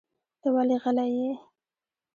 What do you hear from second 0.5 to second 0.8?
ولې